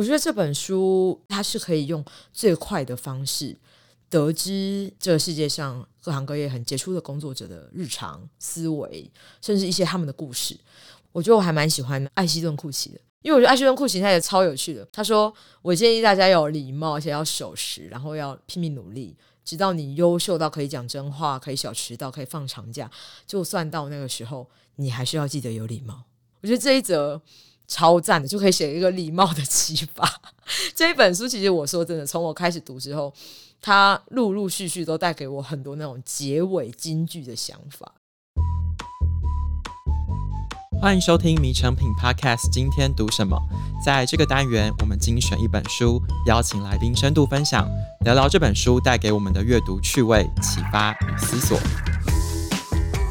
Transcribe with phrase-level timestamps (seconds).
[0.00, 2.02] 我觉得这本书它是可以用
[2.32, 3.54] 最快的方式
[4.08, 9.10] 得知这个世界上各行各业很杰出的工作者的日常思维，
[9.42, 10.58] 甚至一些他们的故事。
[11.12, 14.88] 我觉得我还蛮喜欢艾希顿库奇的，因为我觉得艾希顿库奇他也超有趣的。
[14.90, 19.14] 他说：“我建议大家要有礼貌，而且要守时，然后要拼命努力，
[19.44, 22.90] 直到你优秀到可以讲真话，可以小迟到，可以放长假。
[23.26, 26.04] 就算到那个时候，你还是要记得有礼貌。”
[26.40, 27.20] 我觉得这一则
[27.70, 30.20] 超赞的，就可以写一个礼貌的启发。
[30.74, 33.14] 这一本书其实我说真的，从我开始读之后，
[33.62, 37.94] 它陆陆续续都带给我很多那种结尾金句的想法。
[40.82, 43.38] 欢迎收听《迷成品 Podcast》，今天读什么？
[43.84, 47.68] 在这个单元，我们精选一本书，邀请来宾深度分享，
[48.04, 51.60] 聊聊这本书带给我们的阅读趣味、启发与思索。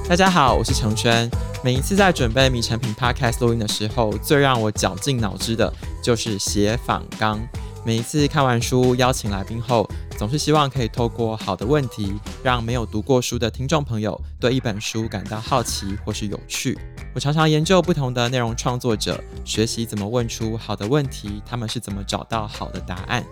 [0.09, 1.29] 大家好，我是承轩。
[1.61, 7.37] 每一次在准备《米成品 Podcast》录音的时候，最让我绞尽脑汁的就是写访纲。
[7.85, 9.85] 每一次看完书，邀请来宾后，
[10.17, 16.77] 总是希望可以透过好的问题，让没有读过书的听众朋友对一本书感到好奇或是有趣。
[17.13, 23.25] 我常常研究不同的内容创作者，学习怎么问出好的问题，他们是怎么找到好的答案。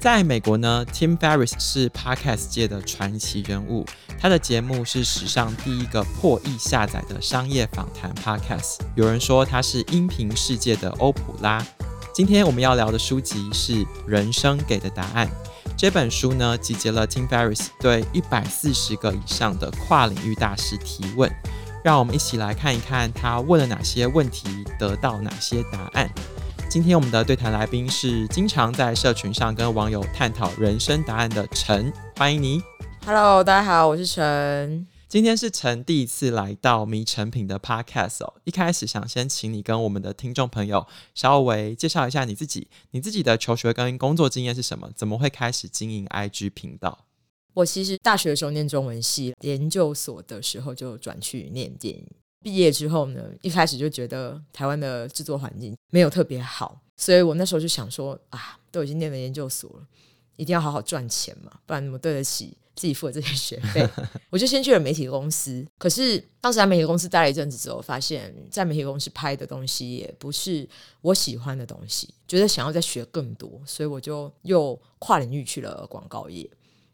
[0.00, 3.84] 在美国呢，Tim Ferriss 是 Podcast 界的传奇人物，
[4.18, 8.78] 他的节目是史上第一个破亿下载的商业访谈 Podcast。
[8.94, 11.64] 有人说他是音频世界的欧普拉。
[12.14, 15.26] 今天我们要聊的书籍是《人生给的答案》。
[15.76, 21.30] 这本书呢，集结了 Tim Ferriss 对一百四十个以上的跨领域大师提问，
[21.84, 24.48] 让我们一起来看一看他问了哪些问题，
[24.78, 26.10] 得到哪些答案。
[26.68, 32.60] 今天我们的对谈来宾是经常在社群上跟网友探讨人生答案的陈，欢迎你。
[33.06, 34.86] Hello，大家好，我是陈。
[35.08, 38.34] 今天是陈第一次来到迷成品的 Podcast 哦。
[38.44, 44.90] 一开始想先请你跟我们的听众朋友稍微介绍一下你自己，你自己的求学跟工作经验是什么？
[44.94, 47.06] 怎么会开始经营 IG 频道？
[47.54, 52.06] 我其实大学的时候念中文系，研究所的时候就转去念电影。
[52.40, 59.86] 毕业之后呢，一开始就觉得台湾的制作环境没有特别好，所以我那时候就想说啊，都已经念了研究所了，
[60.36, 62.56] 一定要好好赚钱嘛，不然怎么对得起？
[62.76, 63.84] 自己付的这些学费，
[64.30, 65.66] 我就先去了媒体公司。
[65.78, 70.64] 可是当时在媒体公司待了一阵子之后，发现，在媒体公司拍的东西也不是
[71.00, 76.48] 我喜欢的东西，觉得想要再学更多，所以我就又跨领域去了广告业。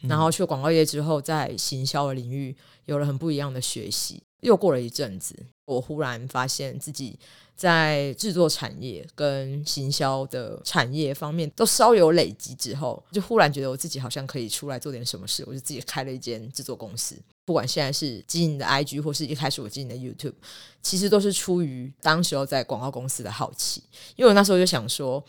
[0.08, 4.22] 然后去广告业之后，在行销的领域有了很不一样的学习。
[4.40, 5.34] 又过了一阵子，
[5.64, 7.18] 我忽然发现自己
[7.56, 15.42] 在制作产业跟行销的产业方面都稍有累积之后，就忽然觉得我自己好像可以出来做点什么事。
[15.46, 17.16] 我就自己开了一间制作公司，
[17.46, 20.34] 不管现在是经营的 IG，或是一开始我经营的 YouTube，
[20.82, 23.82] 其实都是出于当时候在广告公司的好奇。
[24.14, 25.24] 因为我那时候就想说，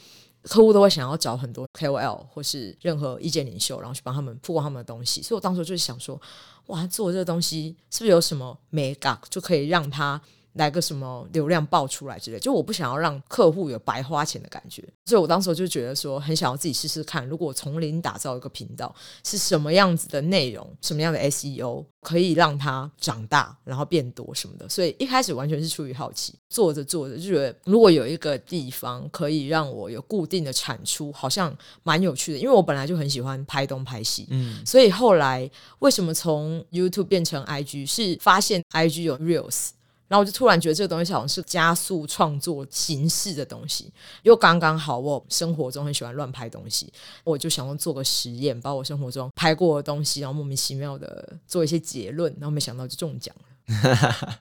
[0.50, 6.20] 客户都会想要找很多 KOL 或是任何意见领袖，然后去帮他们曝光他们的东西，所以我当时就是想说。
[6.68, 10.20] 哇，做这个东西是不是有什么美感就可以让他
[10.56, 12.40] 来个什么流量爆出来之类？
[12.40, 18.94] 就我不想要让客户有白花钱的感觉，所以我当时就觉得说，很想要自己试试看，如果从零打造一个频道，
[19.24, 24.68] 是什么样子的内容，什么样的 SEO 可以让它长大，然后变多什么的。
[24.70, 32.40] 所以一开始完全是出于好奇，做着做着就觉得，如果有一个地方可以让我有固定的产出，好像蛮有趣的。
[32.40, 35.50] 因为我本来就很喜欢拍东拍西，嗯，所以后来
[35.80, 39.72] 为什么从 YouTube 变成 IG，是发现 IG 有 Reels。
[40.08, 43.92] 然后我就突然觉得这个东西好像是加速创作形式的东西，
[44.24, 46.92] 又刚刚好我生活中很喜欢乱拍东西，
[47.24, 53.46] 我就想要做个实验，把我生活中拍过的东西，然后莫名其妙的做一些结论，然后没想到就中奖了。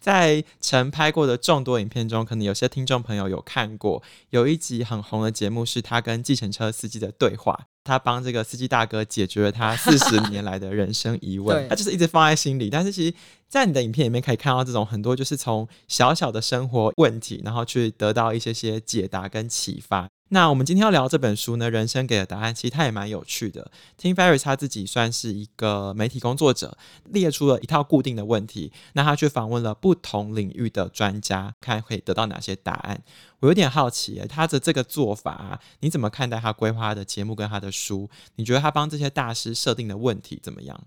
[0.00, 7.66] 在陈拍过的众多影片中，可能有些听众朋友有看过，有一集很红的节目是他跟计程车司机的对话。
[7.84, 12.70] 他帮这个司机大哥解决了他 四十年来的人生疑问，他就是一直放在心里。
[12.70, 13.14] 但是其实，
[13.48, 20.08] 在你的影片里面可以看到这种很多，就是从小小的生活问题，然后去得到一些些解答跟启发。
[20.32, 23.70] 那我们今天要聊这本书呢，人生给的答案，其实它也蛮有趣的。
[24.00, 33.02] Tim Ferriss 他自己算是一个媒体工作者，列出了一套固定的问题，那他去访问了不同领域的专家，看可以得到哪些答案。
[33.40, 38.08] 我有点好奇，他的这个做法，你怎么看待他规划的节目跟他的书？
[38.36, 40.82] 你觉得他帮这些大师设定的问题怎么样？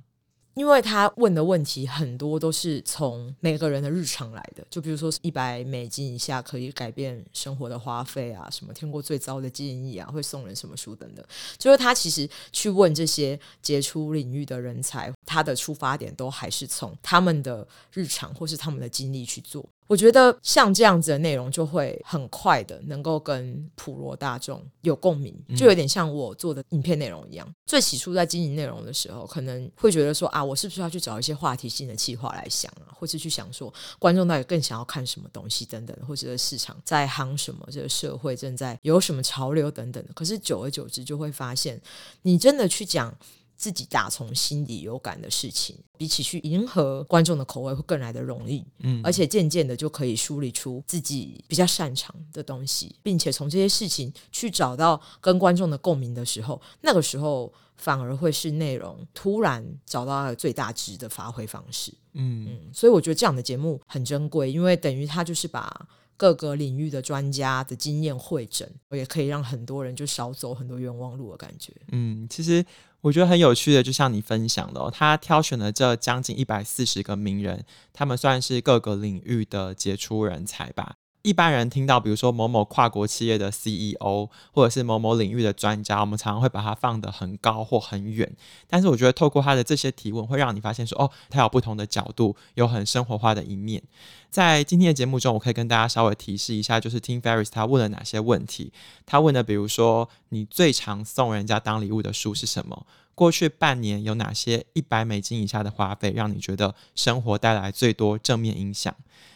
[0.56, 11.24] 因为他问的问题很多都是从每个人的日常来的，就比如说一百美金以下可以改变生活的花费啊，什么听过最糟的建议啊，会送人什么书等等。
[11.57, 19.66] 就是他其实去问这些杰出领域的人才，他的出发点都还是从他们的日常或是他们的经历去做。
[19.88, 27.48] 我觉得像这样子的内容就会很快的能够跟普罗大众有共鸣，就有点像我做的影片内容一样。
[27.68, 40.13] 最起初在经营内容的时候，可能会觉得说啊，我是不是要去找一些话题性的企划来想啊，或是去想说观众到底更想要看什么东西等等，或者市场在夯什么，这个社会正在有什么潮流等等的。
[40.13, 41.80] 可是久而久之就会发现，
[42.24, 43.16] 你真的去讲。
[43.57, 48.63] 自己打从心底有感的事情，比起去迎合观众的口味，会更来的容易。
[48.80, 61.94] 嗯，而且渐渐的就可以梳理出自己比较擅长的东西，并且从这些事情去找到跟观众的共鸣的时候，那个时候反而会是内容突然找到了最大值的发挥方式。
[62.13, 65.88] 嗯嗯，所以我觉得这样的节目很珍贵，因为等于它就是把。
[66.18, 71.74] 各个领域的专家的经验汇整，也可以让很多人就少走很多冤枉路的感觉。
[71.92, 72.66] 嗯，其实
[73.06, 77.63] 我觉得很有趣的，就像你分享的哦，他挑选了这将近一百四十个名人，
[77.94, 80.96] 他们算是各个领域的杰出人才吧。
[81.25, 88.31] 一般人听到，比如说某某跨国企业的 CEO，或者是某某领域的专家，我们常常会把它放得很高或很远。
[88.68, 93.81] 但是我觉得，透过他的这些提问，会让你发现说，哦，他有不同的角度，有很生活化的一面。
[94.30, 98.71] 在今天的节目中，我可以跟大家稍微提示一下，就是听 Ferris 他问了哪些问题。
[99.06, 102.86] 他问的，比如说，你最常送人家当礼物的书是什么？
[103.16, 108.94] 过去半年有哪些一百美金以下的花费，让你觉得生活带来最多正面影响？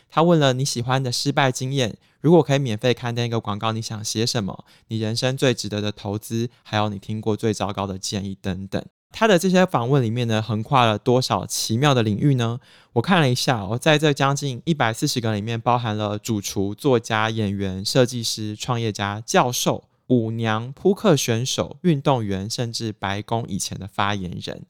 [0.09, 4.65] 他问了你喜欢的失败经验，如果可以免费刊登一个广告，你想写什么？
[4.87, 8.83] 你人生最值得的投资，还有你听过最糟糕的建议等等。
[9.11, 12.59] 他的这些访问里面呢，横跨了多少奇妙的领域呢？
[12.93, 24.63] 我看了一下，哦，在这将近一百四十个里面，包含了主厨、作家、演员、设计师、创业家、教授、舞娘、扑克选手、运动员，甚至白宫以前的发言人。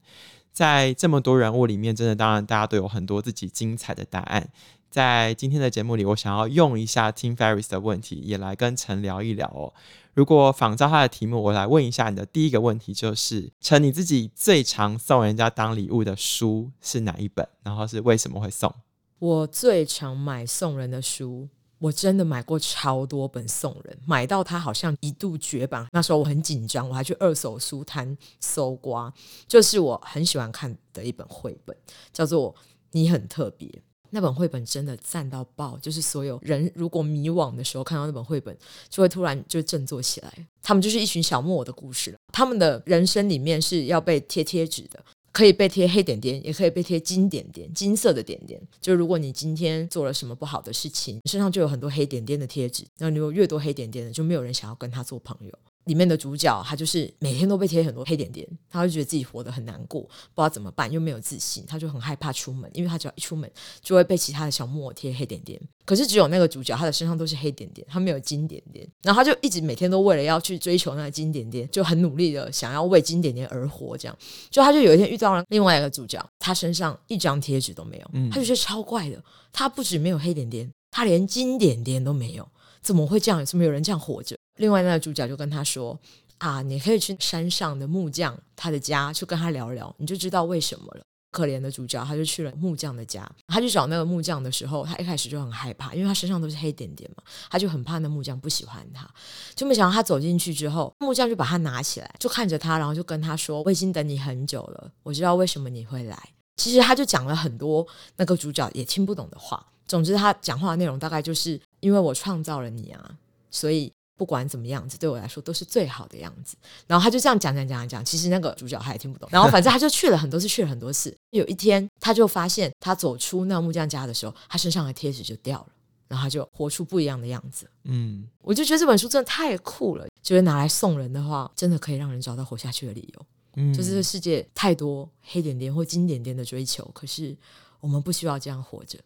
[0.53, 4.49] 在这么多人物里面，真的，当然大家都有很多自己精彩的答案。
[4.89, 9.73] 在今天的节目里，我想要用一下 Tim Ferris 的问题，也来跟陈聊一聊哦。
[10.15, 17.47] 如果仿照他的题目，我来问一下你的第一个问题，就是陈，你自己最常送人家当礼物的书是哪一本？
[17.63, 18.73] 然后是为什么会送？
[19.19, 21.47] 我最常买送人的书，
[21.77, 25.87] 我真的买过超多本送人，买到他好像一度绝版。
[25.91, 29.13] 那时候我很紧张，我还去二手书摊搜刮，
[29.47, 31.77] 就是我很喜欢看的一本绘本，
[32.11, 32.53] 叫做
[32.91, 33.67] 《你很特别》。
[34.11, 38.55] 那本绘本真的赞到爆，就是所有人如果迷惘的时候看到那本绘本，
[38.89, 40.47] 就会突然就振作起来。
[40.61, 48.61] 他们就是一群小木偶的故事，他们的人生里面是要被贴贴纸的，可以被贴黑点点，也可以被贴金点点，金色的点点。
[48.79, 55.53] 就如果你今天做了什么不好的事情，身上就有很多黑点点的贴纸，那你有越多黑点点的，就没有人想要跟他做朋友。
[55.89, 63.51] 里面的主角，他就是每天都被贴很多黑点点，他就觉得自己活得很难过，不知道怎么办，又没有自信，他就很害怕出门，因为他只要一出门
[63.81, 65.59] 就会被其他的小木偶贴黑点点。
[65.85, 73.97] 可是只有那个主角，他的身上都是黑点点，他没有金点点，然后他就一直每天都为了要去追求那个金点点，就很努力的想要为金点点而活。
[73.97, 74.15] 这样，
[74.51, 79.19] 就他就有一天遇到了另外一个主角，他身上一张贴纸都没有，他就觉得超怪的，
[79.51, 82.47] 他不止没有黑点点，他连金点点都没有，
[82.83, 83.43] 怎么会这样？
[83.43, 84.37] 怎么有人这样活着？
[84.59, 85.99] 另外那个主角就跟他说
[86.37, 91.01] ：“啊，你可以去山上的木匠他的家去跟他聊聊，你就知道为什么了。”
[91.31, 99.07] 可怜的主角他就去了木匠的家，他去找那个木匠的时候，他一开始就很害怕，因为他身上都是黑点点嘛，他就很怕那木匠不喜欢他。
[99.53, 106.17] 就没想到他走进去之后，木匠就把他拿起来，就看着他，然后就跟他说：“我已经等你很久了，我知道为什么你会来。”
[106.57, 107.85] 其实他就讲了很多
[108.17, 109.63] 那个主角也听不懂的话。
[109.85, 113.11] 总之，他讲话的内容大概就是因为我创造了你啊，
[113.51, 113.91] 所以。
[114.19, 116.57] 不管怎么样子，对我来说都是最好的样子。
[116.85, 119.29] 然后他就这样讲讲讲讲，其实那个主角他也听不懂。
[119.31, 121.15] 然后反正他就去了很多次，去了很多次。
[121.29, 125.67] 有一天，他就发现他走出那个木匠家的时候，他身上的贴纸就掉了，
[126.09, 127.65] 然后他就活出不一样的样子。
[127.85, 130.05] 嗯，我就觉得这本书真的太酷了。
[130.21, 133.25] 觉得拿来送人的话，真的可以让人找到活下去的理由。
[133.55, 137.33] 嗯，就是这世界太多黑点点或金点点的追求，可是
[137.79, 138.99] 我们不需要这样活着。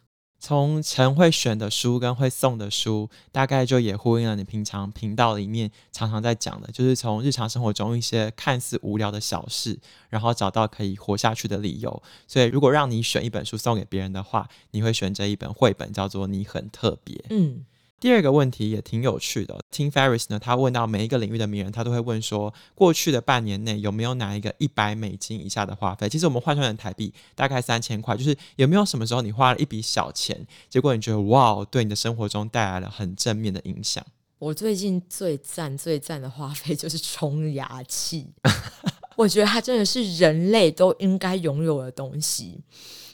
[0.43, 12.03] 从陈会选的书跟会送的书，大概就也呼应了你平常频道里面常常在讲的，就是从日常生活中一些看似无聊的小事，然后找到可以活下去的理由。
[12.27, 17.15] 所以，如果让你选一本书送给别人的话，你会选择一本绘本，叫做《你很特别》。
[17.29, 17.63] 嗯。
[18.03, 26.09] 第二个问题也挺有趣的，Tim Ferris 呢，他问到每一个领域的名人，他都会问说，过去的半年内有没有哪一个一百美金以下的花费？
[26.09, 34.05] 其实我们换算成台币大概三千块，就是有没有什么时候你花了一笔小钱，结果你觉得哇，对你的生活中带来了很正面的影响？
[34.37, 38.27] 我最近最赞最赞的花费就是冲牙器。
[39.15, 42.59] 我觉得它真的是人类都应该拥有的东西。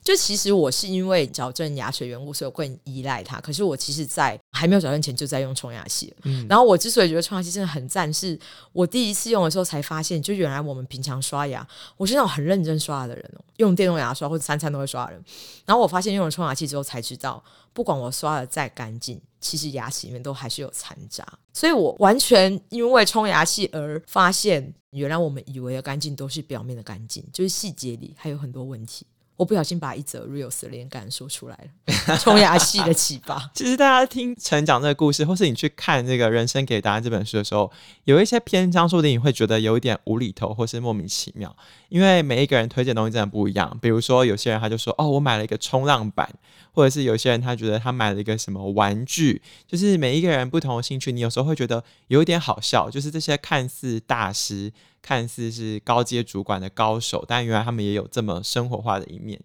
[0.09, 3.39] 就其实我是因为矫正牙齿缘故，所以我更依赖它。
[3.39, 6.11] 可是我其实，在还没有矫正前就在用冲牙器。
[6.23, 8.35] 嗯，然后我之所以觉得冲牙器真的很赞，是
[8.73, 11.63] 我第一次用的时候才发现，就原来我们平常刷牙，
[11.95, 15.23] 我是那种很认真刷牙的人哦，用电动牙刷或者三餐都会刷的人。
[15.67, 21.23] 然后我发现用了冲牙器之后才知道，不管我刷的再干净，其实牙齿里面都还是有残渣。
[21.53, 29.05] 所以我完全因为冲牙器而发现，原来我们以为的干净都是表面的干净，就是细节里还有很多问题。
[29.39, 31.57] 我不小心把一则 reels 的连感说出来
[32.07, 33.41] 了，冲牙器的启发。
[33.55, 37.71] 其实大家听陈讲这个故事，或是你去看这个《人生给答案》这本书的时候，
[38.03, 41.55] 有一些篇章，说不定你会觉得有一点无厘头，或是莫名其妙。
[41.87, 43.79] 因为每一个人推荐东西真的不一样。
[43.81, 46.29] 比如说，有些人他就说：“哦，我买了一个冲浪板。”
[46.73, 49.41] 或者是有些人他觉得他买了一个什么玩具。
[49.65, 52.89] 就是每一个人不同的兴趣，你有时候会觉得有一点好笑。
[52.89, 54.73] 就是这些看似大师。
[55.01, 59.39] 看似是高阶主管的高手，但原来他们也有这么生活化的一面。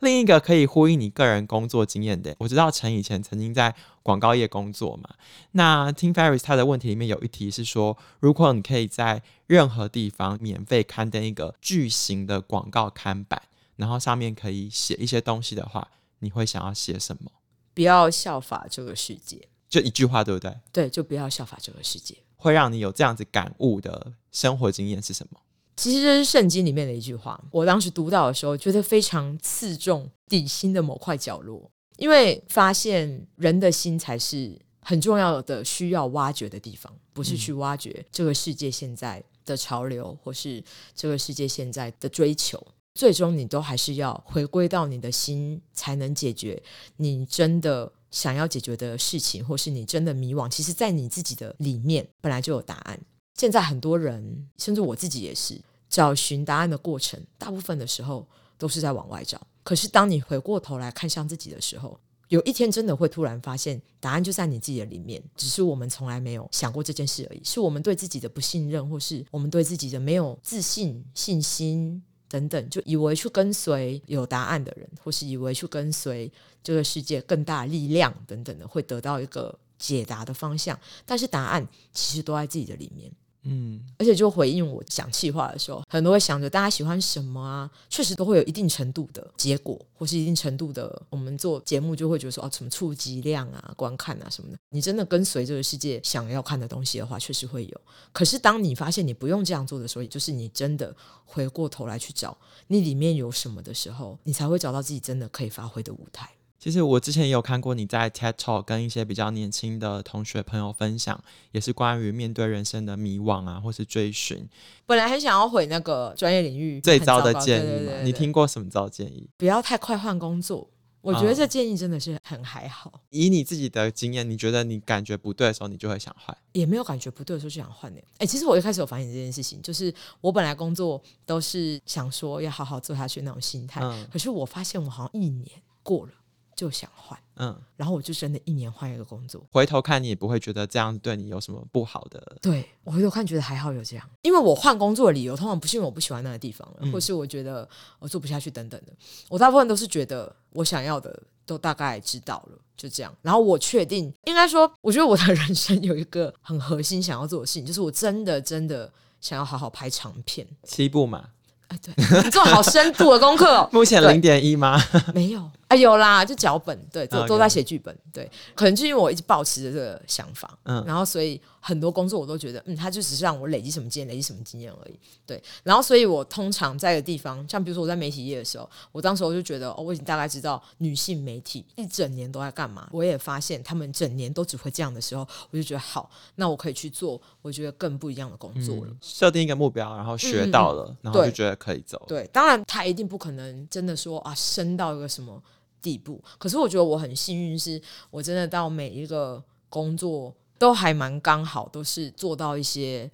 [0.00, 5.10] 另一个可以呼应你个人工作经验的，我知道陈以前曾经在广告业工作嘛。
[5.52, 13.42] 那 Tim Ferriss 他的问题里面有一题是说，如果你可以在任何地方免费刊登一个巨型的广告看板，
[13.76, 15.86] 然后上面可以写一些东西的话，
[16.20, 17.30] 你会想要写什么？
[17.74, 20.56] 不要效法这个世界，就一句话，对不对？
[20.72, 22.16] 对，就不要效法这个世界。
[22.40, 25.38] 会让你有这样子感悟的生活经验是什么？
[25.76, 27.38] 其实这是圣经里面的一句话。
[27.50, 42.58] 我当时读到的时候，觉得非常刺中底心的某块角落，因为发现人的心才是很重要的，需要挖掘的地方，不是去挖掘这个世界现在的潮流，或是这个世界现在的追求。
[42.94, 46.62] 最终，你都还是要回归到你的心，才能解决
[46.96, 47.92] 你真的。
[48.10, 53.00] 想要解决的事情，或是你真的迷惘，其实，在你自己的里面本来就有答案。
[53.34, 59.40] 现在很多人，甚至我自己也是，找寻答案的过程，大部分的时候都是在往外找。
[59.62, 61.98] 可是，当你回过头来看向自己的时候，
[62.28, 67.40] 有一天真的会突然发现，答案就在你自己的里面，只是我们从来没有想过这件事而已。
[67.44, 72.02] 是我们对自己的不信任，或是我们对自己的没有自信、信心。
[72.30, 76.30] 等等，就以为去跟随有答案的人，或是以为去跟随
[76.62, 80.78] 这个世界更大力量等等的，会得到一个解答的方向。
[81.04, 83.10] 但是答案其实都在自己的里面。
[83.42, 94.58] 嗯，而且就回应我讲气话的时候，很多会想着大家喜欢什么啊，确实都会有一定程度的结果，或是一定程度的，我们做节目就会觉得说哦，什么触及量啊、观看啊什么的。
[94.68, 97.80] 你真的跟随这个世界想要看的东西的话，确实会有。
[98.12, 100.94] 可是当你发现你不用这样做的时候，也就是你真的
[101.24, 106.28] 回过头来去找你里面有什么的时候，你才会找到自己真的可以发挥的舞台。
[106.60, 111.18] 其实我之前也有看过你在 TED Talk 跟一些比较年轻的同学朋友分享，
[111.52, 114.46] 也是关于面对人生的迷惘啊，或是追寻。
[114.84, 119.26] 本来很想要回那个专业领域最糟的建议嘛，对对对对，你听过什么糟建议？
[119.38, 120.68] 不要太快换工作。
[121.00, 122.90] 我觉得这建议真的是很还好。
[122.94, 123.00] 嗯。
[123.08, 126.36] 以你自己的经验，你觉得你感觉不对的时候，你就会想换？
[126.52, 128.00] 也没有感觉不对的时候就想换呢。
[128.18, 129.90] 哎，其实我一开始有反省这件事情，就是
[130.20, 135.48] 我本来工作都是想说要好好做下去那种心态，嗯，可是我发现我好像一年
[135.82, 136.12] 过了。
[136.60, 139.42] 就想换，嗯，然后我就真的一年换一个工作。
[139.50, 142.36] 回头看你也不会觉得这样对你有什么不好的。
[142.42, 147.66] 对，我回头看觉得还好有这样，因为我换工作的理由通常不是因为我不喜欢那个地方了，嗯，或是我觉得
[147.98, 148.92] 我做不下去等等的。
[149.30, 153.10] 我大部分都是觉得我想要的都大概知道了，就这样。
[153.22, 161.30] 然后我确定，应该说，我觉得我的人生有一个很核心想要做的事情，就是我真的真的想要好好拍长片，七部嘛。
[161.68, 163.66] 哎，对，你做好深度的功课哦。
[163.72, 164.78] 目前零点一吗？
[165.14, 165.50] 没有。
[165.70, 195.40] 啊，有啦，就脚本，对，都都在写剧本，对，可能就因为我一直保持着这个想法，嗯，然后所以很多工作我都觉得，嗯，他就只是让我累积什么经验，累积什么经验而已，对，然后所以我通常在的地方，像比如说我在媒体业的时候，我当时我就觉得，哦，我已经大概知道女性媒体一整年都在干嘛，我也发现他们整年都只会这样的时候，我就觉得好，那我可以去做，我觉得更不一样的工作了，嗯，设定一个目标，然后学到了，嗯，然后就觉得可以走，对，对，当然他一定不可能真的说啊，升到一个什么。
[195.82, 203.10] 地步，可是我觉得我很幸运，是我真的到每一个工作都还蛮刚好，都是做到一些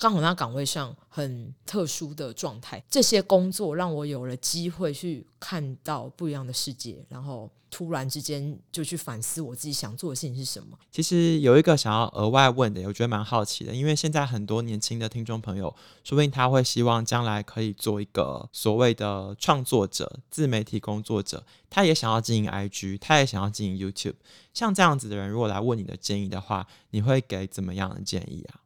[0.00, 2.82] 刚好那岗位上很特殊的状态。
[2.88, 7.50] 这些工作让我有了机会去看到不一样的世界，然后。
[7.70, 10.78] 突然之间就去反思我自己想做的事情是什么。
[10.90, 15.64] 其实有一个想要额外问的，我觉得蛮好奇的，因为现在很多年轻的听众朋友，
[16.02, 24.16] 说不定他会希望将来可以做一个所谓的创作者、自媒体工作者，他也想要经营 IG，他也想要经营 YouTube。
[24.54, 28.64] 像这样子的人，如果来问你的建议的话，你会给怎么样的建议啊？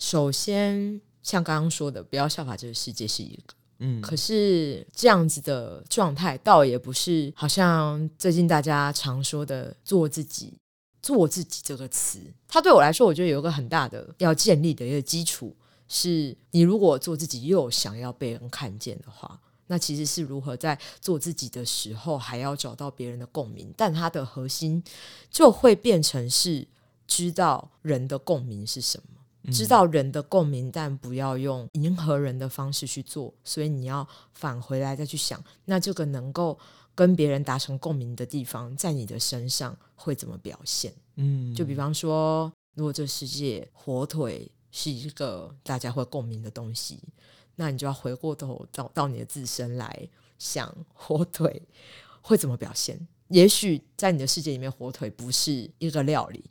[0.00, 3.54] 首先，像刚刚说的，不要效法这个世界是一个。
[3.78, 10.54] 嗯，可是这样子的状态，倒也不是好像最近大家常说的“做自己”。
[11.02, 15.56] 做自己这个词，它对我来说，我觉得有一个很大的要建立的一个基础，
[15.88, 24.84] 是你如果做自己又想要被人看见的话，那其实是如何在做自己的时候还要找到别人的共鸣，但它的核心
[25.30, 26.68] 就会变成是
[27.06, 29.19] 知道人的共鸣是什么。
[29.52, 33.32] 知道人的共鸣，但不要用迎合人的方式去做。
[33.42, 36.58] 所以你要返回来再去想，那这个能够
[36.94, 40.92] 跟别人达成共鸣的地方，在你的身上会怎么表现？
[41.16, 46.98] 嗯，就比方说，如果这世界火腿是一个大家会共鸣的东西，
[47.56, 51.62] 那你就要回过头到到你的自身来想，火腿
[52.20, 53.08] 会怎么表现？
[53.28, 56.44] 也许在你的世界里面，火腿不是一个料理，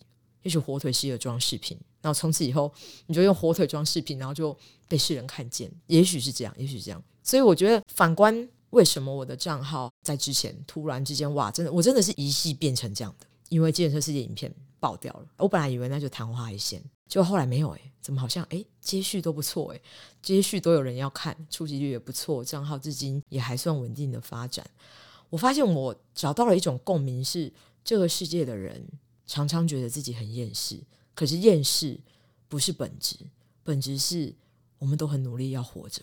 [0.43, 1.77] 也许火腿是一个装饰品。
[2.01, 2.71] 然后从此以后，
[3.07, 5.71] 你就用火腿装饰品，然后就被世人看见。
[5.87, 7.03] 也许是这样，也许是这样。
[7.23, 15.25] 所以我觉得，反观为什么我的账号在之前突然之间，哇，真的，我真的是一夕变成这样的，因为计程车世界影片爆掉了。
[15.37, 19.81] 我本来以为那就昙花一现，结果后来没有诶，怎么好像诶，接续都不错诶，
[20.21, 24.65] 接续都有人要看，触及率也不错，账号至今也还算稳定的发展。
[25.29, 27.51] 我发现我找到了一种共鸣，是
[27.83, 28.83] 这个世界的人
[29.27, 30.79] 常常觉得自己很厌世。
[31.19, 31.99] 可是厌世
[32.47, 33.17] 不是本质，
[33.61, 34.33] 本质是
[34.77, 36.01] 我们都很努力要活着，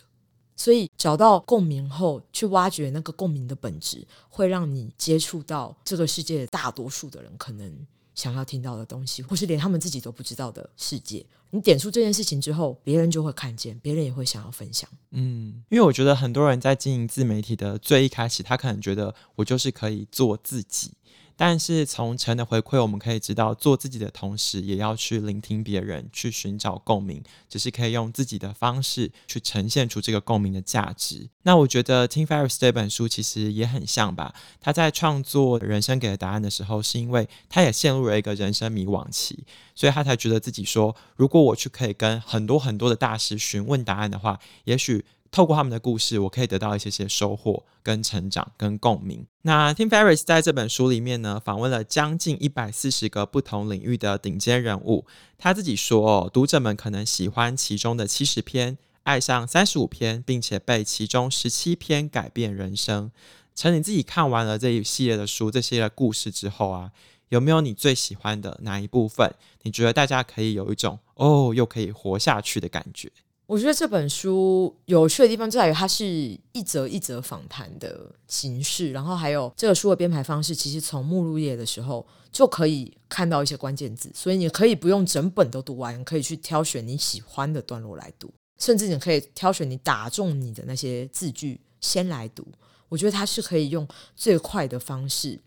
[0.55, 7.75] 所以找到共鸣后，去挖掘那个共鸣的本质，会让你接触到这个世界大多数的人可能
[8.13, 11.25] 想要听到的东西，或是连他们自己都不知道的世界。
[11.49, 14.87] 你点出这件事情之后，别人就会看见，别人也会想要分享。
[15.09, 20.91] 嗯，因为我觉得很多人在经营自媒体的最一开始，他可能觉得我就是可以做自己。
[21.37, 31.29] 但是从陈的回馈，我们可以知道，做自己的同时，也要去聆听别人，去寻找共鸣，只是可以用自己的方式去呈现出这个共鸣的价值。
[31.43, 34.33] 那我觉得 Tim Ferriss 这本书其实也很像吧。
[34.59, 45.05] 他在创作《人生给的答案》的时候，是因为他也陷入了一个人生迷惘期，所以他才觉得自己说，如果我去可以跟很多很多的大师询问答案的话，也许。
[45.37, 49.23] 透过他们的故事，我可以得到一些些收获、跟成长、跟共鸣。
[49.43, 55.05] 那 Tim Ferriss 在这本书里面呢，访问了将近一百四十个不同领域的顶尖人物。
[55.37, 63.11] 他自己说，哦，读者们可能喜欢其中的七十篇，爱上三十五篇，并且被其中十七篇改变人生。
[63.53, 66.91] 陈，你自己看完了这一系列的书、这些的故事之后啊，
[67.29, 69.31] 有没有你最喜欢的哪一部分？
[69.61, 73.11] 你觉得大家可以有一种哦，又可以活下去的感觉？
[73.47, 76.05] 我觉得这本书有趣的地方就在于，它是
[76.51, 88.29] 一则一则访谈的形式，然后还有这个书的编排方式，其实从目录页的时候就可以看到一些关键字，所以你可以不用整本都读完，可以去挑选你喜欢的段落来读，
[88.59, 92.45] 甚至你可以挑选你打中你的那些字句先来读。
[92.89, 95.39] 我觉得它是可以用最快的方式。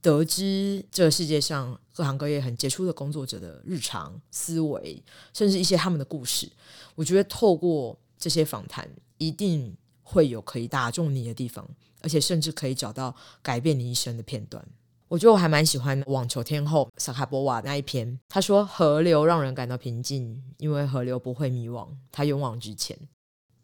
[0.00, 6.50] 得知这个世界上各行各业很杰出的工作者的日常思维，甚至一些他们的故事，
[6.94, 11.68] 我觉得透过这些访谈，一定会有可以打中你的地方，
[12.02, 14.64] 而且甚至可以找到改变你一生的片段。
[15.08, 22.98] 我觉得我还蛮喜欢网球天后萨卡波娃那一篇，他说：“河流让人感到平静，因为河流不会迷惘，它勇往直前。”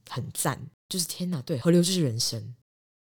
[0.08, 2.54] 很赞，就是天哪，对，河流就是人生。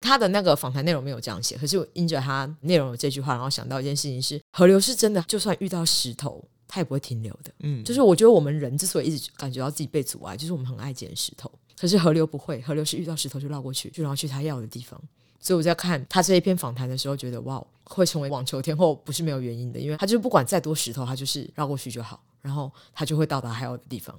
[0.00, 7.52] 他的那个访谈内容没有这样写，可是我因着他内容有这句话，然后想到一件事情是：河流是真的，就算遇到石头，它也不会停留的。
[7.60, 11.50] 嗯，就是我觉得我们人之所以一直感觉到自己被阻碍，就是我们很爱捡石头。
[11.76, 15.00] 可是河流不会，河流是遇到石头就绕过去，就然后去他要的地方。
[15.40, 24.18] 所以我在看他这一篇访谈的时候，觉得哇，会成为网球天后不是没有原因的，因为他就是不管再多石头，他就是绕过去就好，然后他就会到达他要的地方。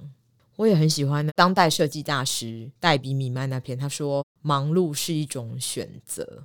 [0.60, 6.44] 我也很喜欢当代设计大师黛比米曼那篇，他说：“忙碌是一种选择。”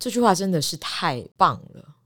[0.00, 1.96] 这句话真的是太棒了，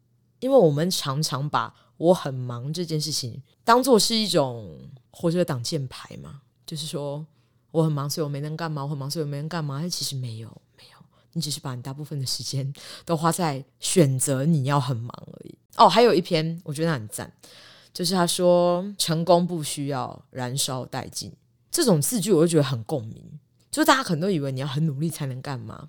[0.41, 4.77] 因为我们常常把我很忙这件事情当做是一种
[5.13, 7.25] 活着的挡箭牌嘛，就是说
[7.71, 9.79] 我很忙，所以我没能干嘛；我很忙，所以我没能干嘛。
[9.81, 10.99] 但其实没有，没有，
[11.35, 15.57] 你只是把你大部分的时间都花在选择你要很忙而已。
[15.77, 17.33] 哦，还有一篇我觉得很赞，
[17.93, 21.33] 就是他说：“成功不需要燃烧殆尽。”
[21.75, 23.21] 这种字句我就觉得很共鸣，
[23.69, 25.89] 就是大家可能都以为你要很努力才能干嘛，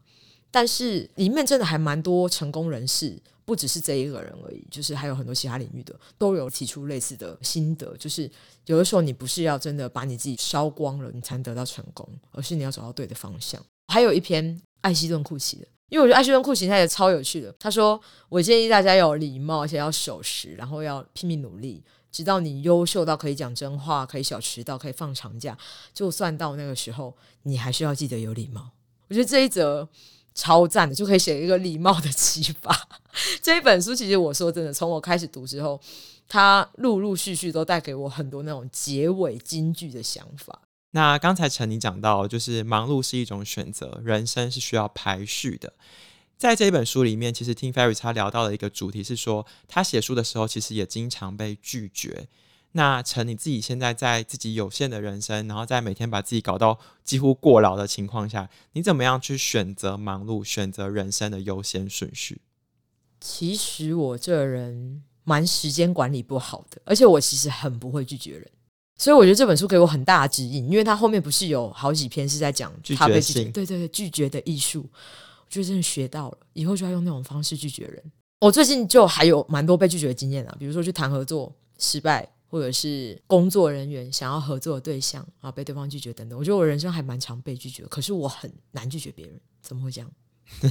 [0.50, 8.28] 但是里面真的还蛮多成功人士，不只是这一个人而已，就是还有很多其他领域的都有提出类似的心得，就是
[8.66, 13.64] 有的时候你不是要真的把你自己烧光了，你才能得到成功，而是你要找到对的方向。
[13.90, 21.84] 还有一篇艾希顿库奇的，因为我觉得艾希顿库奇他也超有趣的，他说：“我建议大家要有礼貌，而且要守时，然后要拼命努力。”
[22.16, 25.58] 直到你优秀到可以讲真话，可以小迟到，可以放长假，
[25.94, 28.72] 就算到那个时候，你还是要记得有礼貌。
[29.10, 29.86] 我觉得这一则
[30.34, 32.74] 超赞的，就可以写一个礼貌的启发。
[33.44, 35.78] 这一本书其实我说真的，从我开始读之后，
[36.30, 40.62] 它陆陆续续都带给我很多那种结尾金句的想法。
[40.92, 45.74] 那刚才陈你讲到，就是忙碌是一种选择，人生是需要排序的。
[46.38, 52.28] 在这一本书里面，其实 Tim Ferriss 他聊到了一个主题，是说他写书的时候，其实也经常被拒绝。
[52.74, 62.42] 那陈，你自己现在在自己有限的人生，然后在每天把自己搞到几乎过劳的情况下，你怎么样去选择忙碌，选择人生的优先顺序？
[63.22, 68.52] 其实我这人蛮时间管理不好的，而且我其实很不会拒绝人，
[68.98, 74.86] 所以我觉得这本书给我很大的指引，因为他后面不是有好几篇是在讲拒绝，拒绝对对对，拒绝的艺术。
[75.56, 78.12] 就真的学到了，以后就要用那种方式拒绝人。
[78.42, 86.38] 我最近就还有蛮多被拒绝的经验啊，比如说去谈合作失败，或者是工作人员想要合作的对象啊被对方拒绝等等。
[86.38, 90.12] 我觉得我人生还蛮常被拒绝，可是我很难拒绝别人，怎么会这样？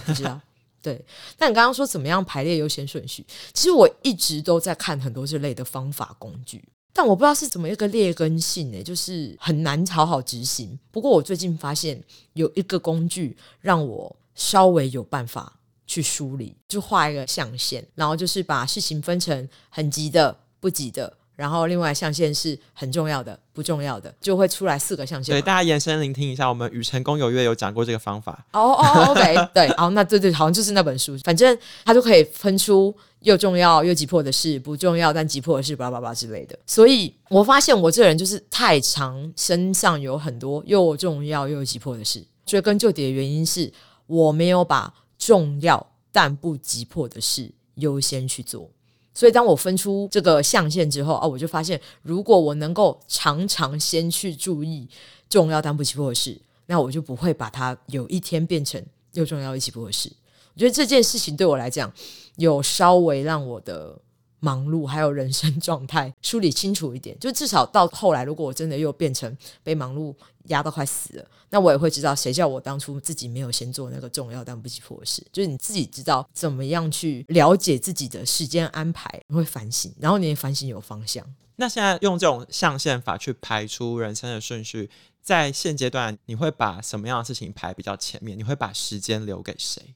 [0.05, 0.39] 不知道。
[0.83, 1.03] 对，
[1.39, 3.25] 但你刚刚说怎么样排列优先顺序？
[3.55, 10.79] 其实我一直都在看很多这类的方法工具，但我不知道是怎么一个劣根性呢、就是很难好好执行。
[10.91, 12.01] 不过我最近发现
[12.35, 14.15] 有一个工具让我。
[14.35, 25.35] 稍微有办法去梳理，就画一个象限，然后就是把事情分成很急的、不急的，然后另外象限是很重要的、不重要的，就会出来四个象限。
[25.35, 28.45] 对，大家延伸聆听一下，我们与成功有约有讲过这个方法。
[28.53, 36.59] 哦哦，OK， 对，好，那对对，好像就是那本书，反正它就可以分出又重要又急迫的事，不重要但急迫的事，巴拉巴拉之类的。
[36.67, 43.71] 所以我发现我这人就是太常身上有很多又重要又急迫的事，追根究底的原因是。
[44.07, 48.71] 我没有把重要但不急迫的事优先去做，
[49.13, 54.89] 所以当我分出这个象限之后，哦，我就发现，如果我能够常常先去注意
[55.29, 58.81] 重要但不急迫的事，那我就不会把它有一天变成
[59.13, 60.13] 又重要又急迫的事。
[60.55, 61.93] 我觉得这件事情对我来讲，
[62.37, 63.99] 有稍微让我的
[64.45, 70.15] 忙碌还有人生 状态梳理清楚一点，就至少到后来，如果我真的又变成被忙碌
[70.49, 75.27] 压到快死了，那我也会知道谁叫我当初自己没有先做那个重要但不急迫的事。
[75.33, 81.25] 就是你自己知道怎么样去了解自己的时间安排，你会反省，然后你也反省有方向。
[81.57, 84.91] 那现在用这种象限法去排出人生的顺序，
[85.23, 88.37] 在现阶段你会把什么样的事情排比较前面？
[88.37, 89.95] 你会把时间留给谁？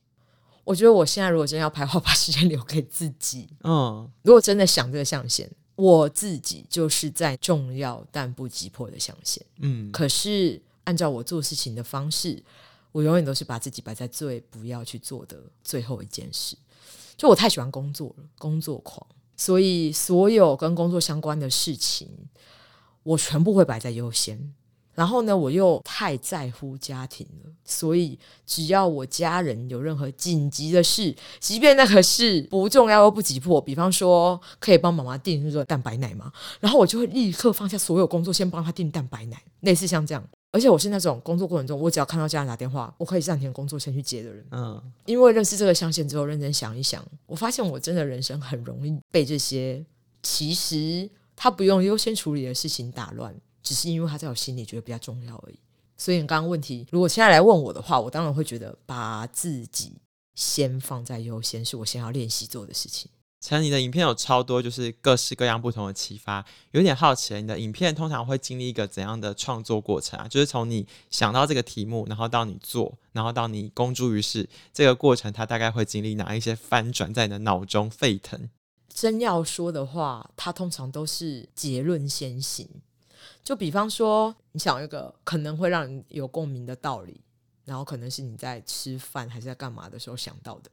[0.69, 3.49] 我觉得我现在如果真的要排，我把时间留给自己。
[3.65, 9.43] 嗯，如果真的想这个象限，我自己就是在重要但不急迫的象限。
[9.61, 12.43] 嗯，可是按照我做事情的方式，
[12.93, 16.55] 我永远都是把自己摆在最不要去做的最后一件事。
[17.17, 19.07] 就我太喜欢工作了，工作狂，
[19.39, 22.11] 所以所有跟工作相关的事情，
[23.05, 24.53] 我全部会摆在优先。
[24.99, 40.29] 然后呢，我又太在乎家庭了，所以只要我家人有任何紧急的事，即便那个事不重要又不急迫，比方说可以帮妈妈订那个蛋白奶嘛，然后我就会立刻放下所有工作，先帮她订蛋白奶，类似像这样。
[40.51, 44.45] 而且我是那种工作过程中，我只要看到家人打电话，我可以暂停工作先去接的人。
[44.51, 49.85] 嗯，因为认识这个象限之后，认真想一想，我发现我真的人生很容易被这些
[50.25, 53.33] 其实他不用优先处理的事情打乱。
[53.63, 55.59] 只是因为他在我心里觉得比较重要而已，
[55.97, 59.93] 所以你刚刚问题，如果现在来问我的话，我当然会觉得把自己
[60.35, 63.11] 先放在优先，是我先要练习做的事情。
[63.41, 70.27] 陈，你的影片有超多，就是各式各样不同的启发，有点好奇，你的影片通常会经历一个怎样的创作过程啊？
[70.27, 78.51] 就是从你想到这个题目，然后到你做，然后到你公诸于世，这个过程它大概会经历哪一些翻转，在你的脑中沸腾？
[78.93, 82.69] 真要说的话，它通常都是结论先行。
[83.49, 87.19] 就比方说，你想一个可能会让你有共鸣的道理，
[87.65, 90.71] 然后可能是你在吃饭还是在干嘛的时候想到的，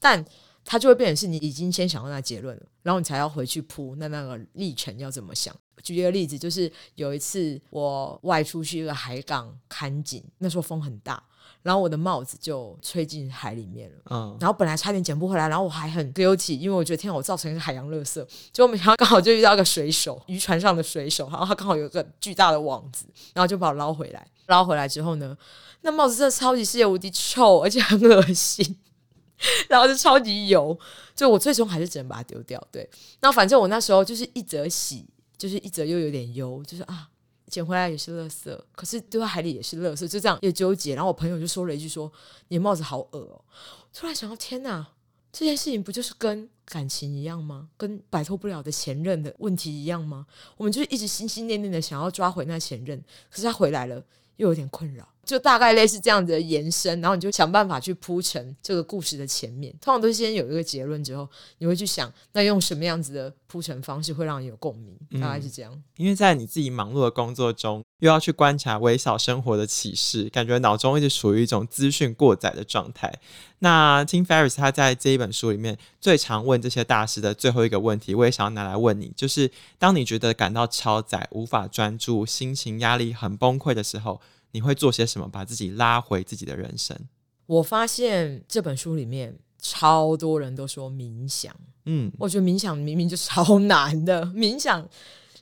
[0.00, 0.24] 但
[0.64, 5.54] 它就会变成是你已经先想到那结论了，然后你才要回去铺那那个历程要怎么想。
[5.80, 11.22] 举一个例子，就是有一次我外出去一个海港看景，那时候风很大。
[11.68, 18.14] 然后我的帽子就吹进海里面了，嗯，然后本来差点捡不回来，然后我还很 guilty，因为我觉得天啊，我造成一个海洋垃圾。
[18.54, 23.04] 结果没想到刚好就遇到一个水手，渔船上的水手，然后他刚好有一个巨大的网子，
[23.34, 24.26] 然后就把我捞回来。
[24.46, 25.36] 捞回来之后呢，
[25.82, 28.78] 那帽子真的超级世界无敌臭，而且很恶心，
[29.68, 30.74] 然后就超级油，
[31.14, 32.58] 就我最终还是只能把它丢掉。
[32.72, 32.88] 对，
[33.20, 35.04] 那反正我那时候就是一则喜，
[35.36, 37.08] 就是一则又有点忧，就是啊。
[37.48, 40.94] 捡回来也是垃圾，可是丢在海里也是垃圾，就这样也纠结。
[40.94, 42.10] 然后我朋友就说了一句说
[42.48, 43.44] ：“你的帽子好恶哦。”
[43.92, 44.86] 突然想到，天哪，
[45.32, 47.70] 这件事情不就是跟感情一样吗？
[47.76, 50.26] 跟摆脱不了的前任的问题一样吗？
[50.56, 54.04] 我们就一直心心念念的想要抓回那前任，可是他回来了，
[54.36, 55.08] 又有点困扰。
[55.28, 59.70] 就大概类似这样子的延伸，然后你就想办法去铺陈这个故事的前面。
[59.78, 65.20] 通常都是先有一个结论之后，你会去想，那用什么样子的铺陈方式会让你有共鸣？
[65.20, 65.70] 大概是这样。
[65.70, 73.12] 嗯，因为在你自己忙碌的工作中，又要去观察微小生活的启示，感觉脑中一直处于一种资讯过载的状态。
[73.58, 84.18] 那 Tim Ferriss 他在这一本书里面最常问这些大师的最后一个问题，我也想要拿来问你，就是当你觉得感到超载、无法专注、心情压力很崩溃的时候。
[84.52, 86.98] 你会做些什么，把自己拉回自己的人生？
[87.46, 91.54] 我发现这本书里面超多人都说冥想，
[91.86, 94.88] 嗯，我觉得冥想明明就超难的，冥想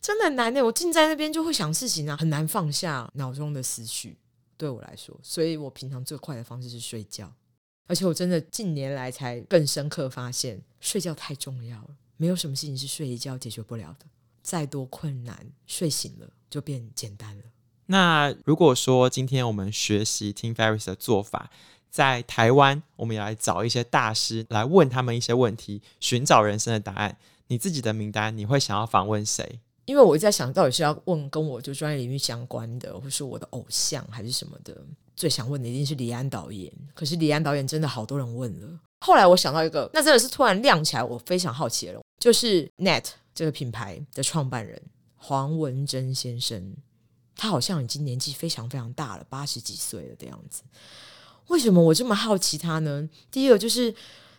[0.01, 0.65] 真的很难的。
[0.65, 4.17] 我静在那边就会想事情啊，很难放下脑中的思绪。
[4.57, 7.31] 对我来说，所以我平常最快的方式是睡觉，
[7.87, 11.91] 而且我真的近年来才更深刻发现，睡觉太重要了。
[12.17, 14.07] 没有什么事情是睡一觉解决不了的，
[14.43, 17.45] 再多困难，睡醒了就变简单了。
[17.87, 21.51] 那如果说今天我们学习 Tim Ferris 的做法，
[21.91, 27.17] 在台湾，我们也来找一些大师来问他们一些问题，寻找人生的答案。
[27.47, 29.61] 你自己的名单，你会想要访问谁？
[29.85, 34.77] 因为我一直在想到底是要问跟我就专业领域相关的，或是我的偶像，还是什么的。
[35.15, 36.71] 最想问的一定是李安导演。
[36.93, 38.81] 可是李安导演真的好多人问了。
[39.01, 44.83] 后来我想到一个，那真的是突然亮起来，我非常好奇了，就是 Net 这个品牌的创办人
[45.15, 46.75] 黄文珍先生。
[47.37, 50.63] 他好像已经年纪非常非常大了，八十几岁了的样子。
[51.49, 53.09] 为什么我这么好奇他呢？
[53.31, 53.95] 第一个就是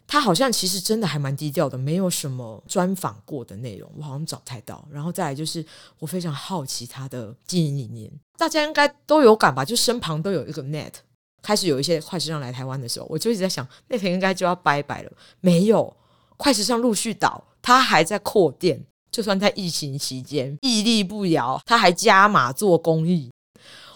[0.05, 4.85] 他好像其实真的还蛮低调的，没有什么专访过的内容，我好像找不太到。
[4.91, 5.65] 然后再来就是
[5.99, 9.63] 我非常好奇他的经营理念，大家应该都有感吧？
[9.63, 10.93] 就身旁都有一个 Net，
[11.41, 15.11] 开始有一些快时尚来台湾的时候，我就一直在想那天应该就要拜拜了。
[15.39, 15.95] 没有，
[16.35, 18.85] 快时尚陆续倒，他还在扩店。
[19.17, 23.31] 就算在疫情期间屹立不摇，他还加码做公益，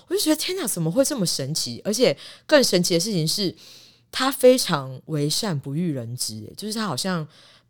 [0.08, 1.80] 我就觉得天哪，怎么会这么神奇？
[1.86, 3.56] 而且更神奇的事情是，
[4.12, 7.28] 他非常为善不欲人知，就是他好像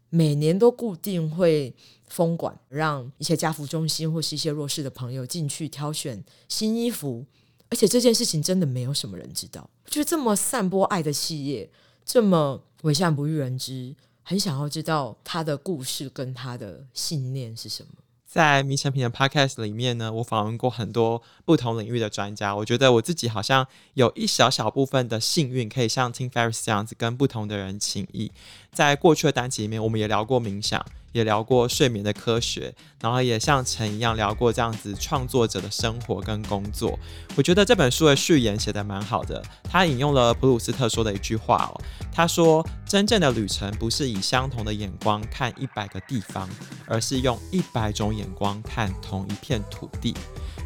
[0.09, 1.75] 每年都固定会
[2.07, 7.25] 封馆，让一些家扶中心或是一些弱势的朋友进去挑选新衣服，
[7.67, 11.69] 而且这件事情真的没有什么人知道，就这么散播爱的企业，
[12.05, 13.93] 这么为善不欲人知。
[14.23, 17.89] 很想要知道他的故事跟他的信念是什么。
[18.25, 22.55] 在迷成品的 Podcast 里面呢，我访问过很多不同领域的专家。
[22.55, 28.31] 我觉得我自己好像有一小小部分的幸运，可以像 Tim Ferriss 这样子跟不同的人情谊。
[28.71, 30.86] 在过去的单集里面，我们也聊过冥想。
[31.12, 36.97] 也聊过睡眠的科学，然后也像陈一样聊过这样子创作者的生活跟工作。
[37.36, 41.82] 我觉得这本书的序言写得蛮好的，他引用了普鲁斯特说的一句话哦，
[42.13, 46.50] 他说：“真正的旅程不是以相同的眼光看一百个地方，
[46.86, 50.13] 而是用一百种眼光看同一片土地。”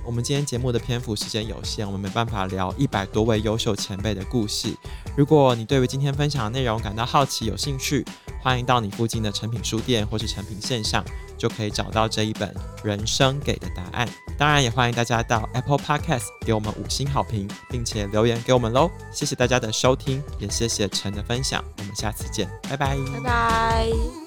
[0.06, 4.74] 我们今天节目的篇幅时间有限，我们没办法聊一百多位优秀前辈的故事。
[5.18, 8.06] 如果你对于今天分享的内容感到好奇、有兴趣，
[8.42, 11.04] 欢迎到你附近的诚品书店或是诚品线上，
[11.38, 12.54] 就可以找到这一本
[12.86, 14.08] 《人生给的答案》。
[14.38, 18.92] 当然，也欢迎大家到 Apple Podcast 给我们五星好评，并且留言给我们喽。
[19.12, 21.64] 谢谢大家的收听，也谢谢陈的分享。
[21.78, 24.25] 我们下次见，拜拜，拜拜。